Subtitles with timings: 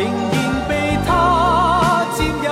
[0.00, 2.50] 仍然被他占有。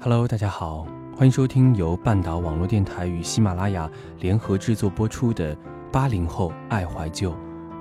[0.00, 3.90] Hello，大家好，欢迎收听由半岛网络电台与喜马拉雅
[4.20, 5.54] 联合制作播出的。
[5.92, 7.34] 八零后爱怀旧，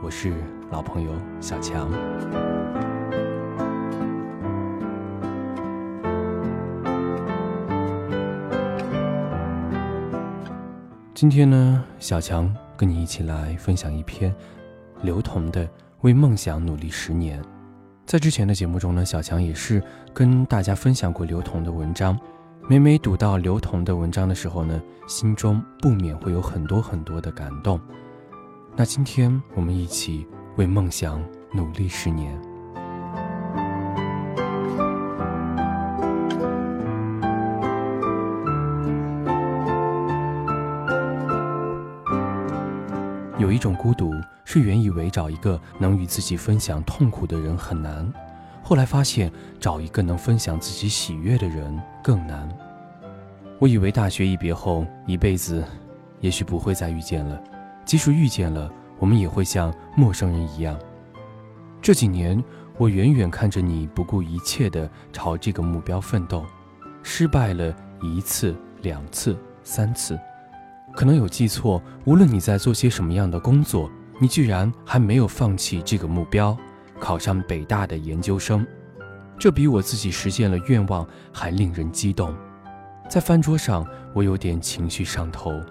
[0.04, 0.34] 我是
[0.72, 1.90] 老朋友小强。
[11.26, 14.32] 今天呢，小强跟你一起来分享一篇
[15.02, 15.66] 刘同的
[16.02, 17.42] 《为梦想努力十年》。
[18.06, 19.82] 在之前的节目中呢，小强也是
[20.14, 22.16] 跟大家分享过刘同的文章。
[22.70, 27.82] 每每读到刘同的文章的时候呢，心中不免会有很多很多的感动。
[28.76, 31.20] 那今天我们一起为梦想
[31.52, 32.40] 努力十年。
[43.38, 44.14] 有一种孤独，
[44.46, 48.10] 是原以为找一个能与自己分享痛苦的人很难，
[48.64, 52.48] 后来发现找一个能分享自己喜悦的人更难。
[53.60, 55.62] 我以为大学一别后，一辈子
[56.22, 57.38] 也许不会再遇见了。
[57.84, 60.80] 即使遇见了，我们也会像陌生人一样。
[61.82, 62.42] 这几年，
[62.78, 66.46] 我远远看着你不顾一切地朝这个目标奋斗，
[67.04, 70.18] 失败了一次、两次、三次，
[70.96, 71.82] 可能有记错。
[72.06, 76.58] 无论你在做些什么样的工作，你居然还没有放弃这个目标，
[77.00, 78.66] 考上北大的研究生。
[79.38, 82.34] 这比我自己实现了愿望还令人激动。
[83.10, 85.62] 在饭桌上，我有点情绪上头。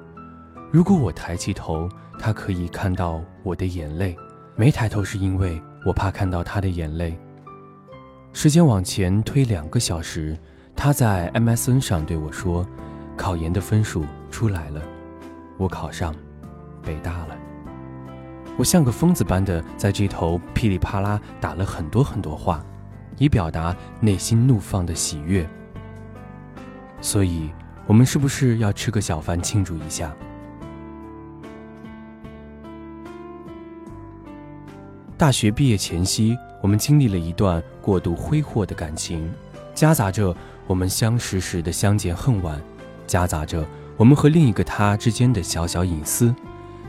[0.71, 1.88] 如果我抬起头，
[2.19, 4.15] 他可以看到我的眼泪；
[4.54, 7.19] 没抬头是因为我怕看到他的眼泪。
[8.32, 10.37] 时间往前推两个小时，
[10.77, 12.66] 他在 MSN 上对我说
[13.16, 14.82] ：“考研的分数出来了，
[15.56, 16.15] 我考上
[16.82, 17.37] 北大了。”
[18.56, 22.65] 我像个疯子般的在这头噼里啪啦打了很多很多话，
[23.19, 25.48] 以表达内心怒放的喜悦。
[27.00, 27.50] 所以，
[27.87, 30.15] 我们是不是要吃个小饭庆祝一下？
[35.19, 39.32] 大学毕业前夕，我们经历了一段过度挥霍的感情，
[39.75, 40.34] 夹杂着
[40.66, 42.60] 我们相识时的相见恨晚，
[43.06, 43.66] 夹杂着
[43.97, 46.34] 我们和另一个他之间的小小隐私，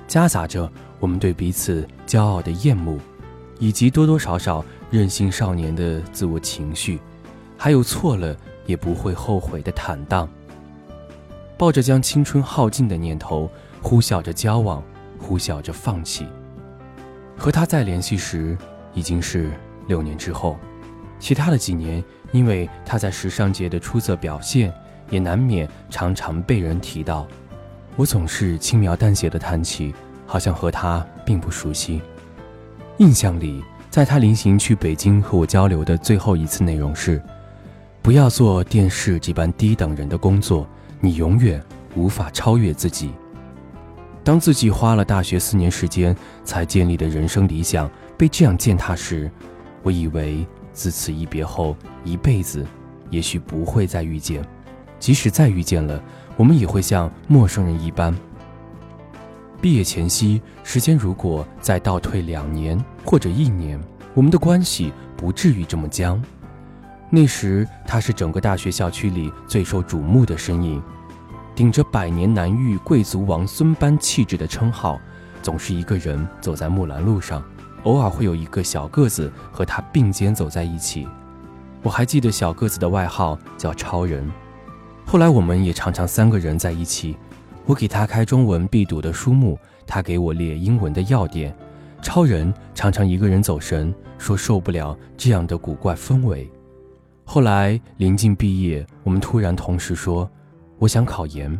[0.08, 2.98] 夹杂着我们对彼此骄傲的厌恶，
[3.60, 7.00] 以及多多少少任性少年的自我情绪，
[7.58, 10.28] 还有错了也不会后悔的坦荡。
[11.58, 13.50] 抱着将青春耗尽的念头，
[13.82, 14.84] 呼啸着交往，
[15.20, 16.26] 呼啸着放弃。
[17.38, 18.58] 和他再联系时，
[18.94, 19.52] 已经是
[19.88, 20.58] 六年之后。
[21.18, 24.74] 其他的几年，因为他在时尚界的出色表现，
[25.10, 27.28] 也难免常常被人提到。
[27.96, 29.94] 我总是轻描淡写的谈起，
[30.26, 32.02] 好像和他并不熟悉。
[32.98, 37.22] 印象里，在他临行去北京和我交流的最后一次内容是：
[38.02, 40.68] 不要做电视这般低等人的工作，
[41.00, 41.64] 你永远
[41.96, 43.12] 无法超越自己。
[44.24, 49.30] 当自己花了大学四年时间才建立的人生理想被这样践踏时，
[49.84, 52.66] 我以为自此一别后一辈子，
[53.10, 54.44] 也许不会再遇见。
[55.00, 56.02] 即使再遇见了，
[56.38, 58.16] 我们也会像陌生人一般。
[59.62, 63.80] 毕业前夕，时间如果再倒退两年或者一年，
[64.14, 66.22] 我们的关系不至于这么僵。
[67.10, 70.82] 那时，他是整个大学校区里最受瞩目的身影。
[71.56, 75.00] 顶着百年难遇贵族王孙般气质的称号，
[75.41, 77.41] 总是一个人走在木兰路上，
[77.84, 81.08] 偶尔会有一个小个子和他并肩走在一起。
[81.82, 84.30] 我还记得小个子的外号叫超人。
[85.05, 87.16] 后来我们也常常三个人在一起，
[87.66, 91.55] 我给他开中文必读的书目，他给我列英文的要点。
[92.02, 96.49] 超人常常一个人走神，说受不了这样的古怪氛围。
[97.23, 100.29] 后来临近毕业，我们突然同时说。
[100.78, 101.57] 我想考研，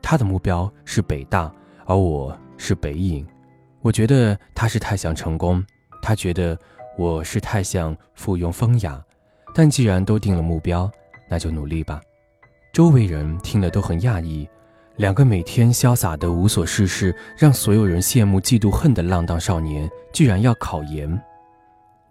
[0.00, 1.52] 他的目标是北大，
[1.84, 3.24] 而我是北影。
[3.82, 5.62] 我觉得他是太想成功，
[6.00, 6.58] 他觉得
[6.96, 9.04] 我是太想附庸风雅。
[9.54, 10.90] 但既然都定了目标，
[11.28, 12.00] 那就努力吧。
[12.74, 14.48] 周围人听了都很讶异。
[14.96, 21.22] 两个每天潇洒的无所事事，让所有人羡慕嫉妒恨的浪荡少年，居然要考研。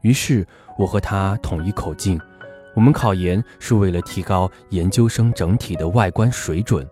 [0.03, 0.47] 于是，
[0.79, 2.17] 我和他统一口径：
[2.73, 6.89] 我们考研是为了提高研究生整体的外观水准。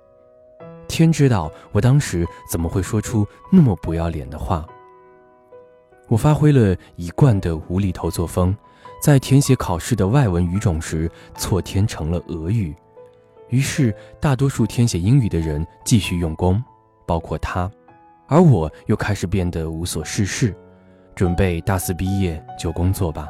[0.90, 4.68] 天知道我当时怎么会说出那么不要脸的话。
[6.10, 8.54] 我发挥了一贯的无厘头作风，
[9.02, 12.76] 在填写考试的外文语种时，错填成了俄语。
[13.52, 16.62] 于是，大多数填写英语的人继续用功，
[17.06, 17.70] 包括他，
[18.28, 20.56] 而我又开始变得无所事事，
[21.14, 23.28] 准备大四毕业就工作吧。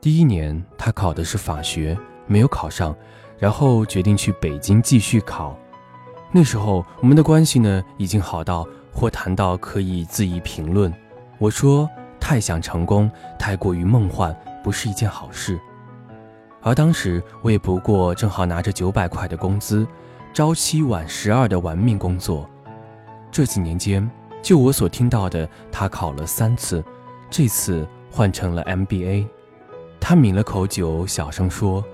[0.00, 1.96] 第一年，他考的是法学，
[2.26, 2.96] 没有考上，
[3.38, 5.54] 然后决定去北京继续考。
[6.32, 10.90] 那时候，我们的关系呢，已经好到或谈到可以自意评论。
[11.38, 11.86] 我说，
[12.18, 14.34] 太想成功，太过于梦幻，
[14.64, 15.60] 不是一件好事。
[16.62, 19.86] 而当时我也不过正好拿着九百块的工资，
[20.32, 22.48] 朝七晚十二的玩命工作。
[23.30, 24.08] 这几年间，
[24.42, 26.84] 就我所听到的，他考了三次，
[27.30, 29.26] 这次换成了 MBA。
[29.98, 31.84] 他抿了口酒，小声说：“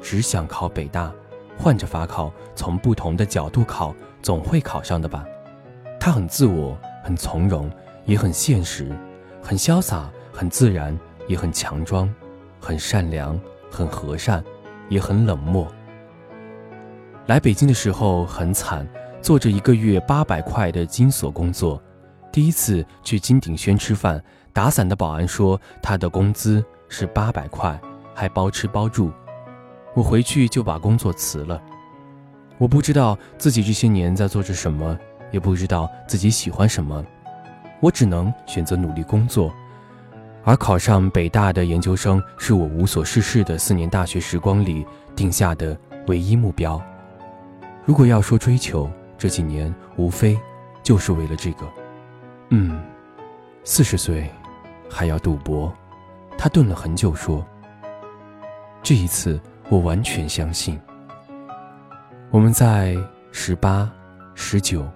[0.00, 1.12] 只想考北大，
[1.56, 5.24] 换着法考，从不同的角度考，总会考上的吧。”
[6.00, 7.70] 他很自我，很从容，
[8.04, 8.90] 也很现实，
[9.42, 12.12] 很潇洒，很自然，也很强装，
[12.60, 13.38] 很善良。
[13.70, 14.42] 很和善，
[14.88, 15.66] 也很冷漠。
[17.26, 18.88] 来北京的时候很惨，
[19.20, 21.82] 做着一个月八百块的金锁工作。
[22.32, 24.22] 第一次去金鼎轩吃饭，
[24.52, 27.78] 打伞的保安说他的工资是八百块，
[28.14, 29.12] 还包吃包住。
[29.94, 31.60] 我回去就把工作辞了。
[32.58, 34.96] 我不知道自己这些年在做着什么，
[35.30, 37.04] 也不知道自己喜欢什么，
[37.80, 39.52] 我只能选择努力工作。
[40.44, 46.80] 而考上北大的研究生是我无所事事的四年大学时光里定下的唯一目标。
[47.84, 50.38] 如果要说追求，这几年无非
[50.82, 51.66] 就是为了这个。
[52.50, 52.80] 嗯，
[53.64, 54.30] 四十岁
[54.88, 55.72] 还要赌博？
[56.38, 57.44] 他顿了很久说
[58.82, 60.80] ：“这一次我完全相信。”
[62.30, 62.96] 我们在
[63.32, 63.90] 十八、
[64.34, 64.86] 十九、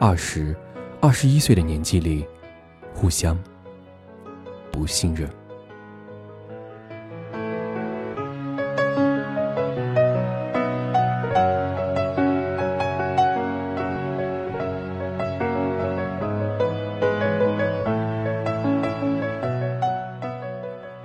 [0.00, 0.56] 二十、
[1.00, 2.26] 二十一岁的年纪里，
[2.94, 3.38] 互相。
[4.70, 5.28] 不信任。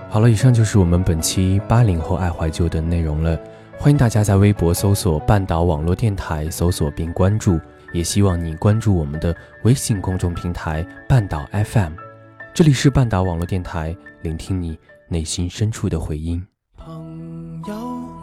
[0.10, 3.38] 好了，以上就是我们本期八零后爱怀旧的内容了。
[3.80, 7.60] 欢迎大家在微博搜索“半岛网络电台”，搜索并关注。
[7.92, 12.12] 也希望你关注我们的微信公众平台“半岛 FM”。
[12.56, 14.78] 这里是半岛网络电台，聆听你
[15.08, 16.46] 内心深处的回音。
[16.78, 17.74] 朋友，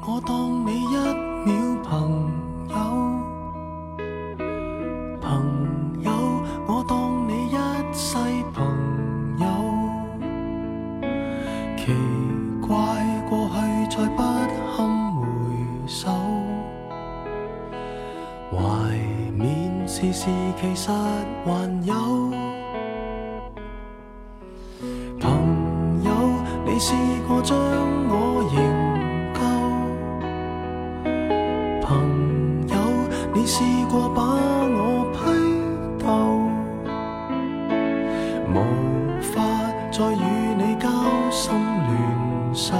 [0.07, 0.95] 我当你一
[1.45, 2.31] 秒朋
[2.69, 2.77] 友；
[5.21, 6.13] 朋友，
[6.69, 7.57] 我当你一
[7.93, 8.17] 世
[8.55, 8.65] 朋
[9.41, 9.47] 友。
[11.77, 11.93] 奇
[12.65, 12.79] 怪，
[13.29, 13.57] 过去
[13.97, 14.23] 再不
[14.77, 15.25] 堪回
[15.89, 16.09] 首，
[18.53, 18.57] 怀
[19.35, 20.31] 缅时事
[20.61, 20.89] 其实
[21.45, 22.40] 还有。
[33.61, 35.19] 试过把我批
[36.03, 36.09] 斗，
[38.55, 38.57] 无
[39.21, 39.35] 法
[39.93, 40.25] 再与
[40.57, 40.89] 你交
[41.31, 42.75] 心联手，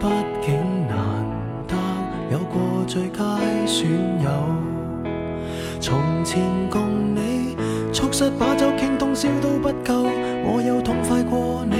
[0.00, 0.06] 毕
[0.42, 0.56] 竟
[0.88, 0.98] 难
[1.68, 1.76] 得
[2.32, 3.22] 有过最佳
[3.66, 3.88] 损
[4.20, 4.28] 友，
[5.78, 7.56] 从前共你
[7.92, 10.10] 促膝把酒倾通宵都不够，
[10.44, 11.79] 我有痛快过你。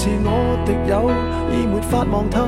[0.00, 1.10] 是我敌友，
[1.50, 2.46] 已没法望透，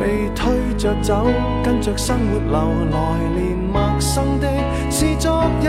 [0.00, 1.28] 被推着走，
[1.62, 2.58] 跟着生活流，
[2.90, 2.98] 来
[3.38, 4.48] 年陌生的，
[4.90, 5.68] 是昨日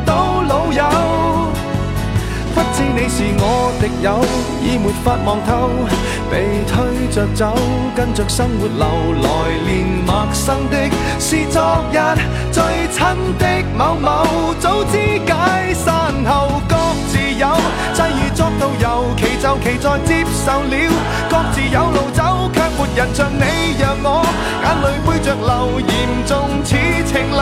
[4.01, 4.19] 友，
[4.61, 5.69] 已没法望透，
[6.29, 7.55] 被推着走，
[7.95, 8.85] 跟着生活流
[9.21, 9.27] 来
[9.65, 10.77] 年陌生的
[11.19, 11.97] 是昨日
[12.51, 12.99] 最亲
[13.37, 13.45] 的
[13.77, 16.75] 某某，早知解散后各
[17.07, 17.47] 自有，
[17.93, 20.75] 际遇作導遊，其就其在接受了，
[21.29, 23.43] 各自有路走，却没人像你
[23.79, 24.23] 让我
[24.63, 25.91] 眼泪背着流，严
[26.25, 26.31] 重
[26.63, 27.41] 似情侣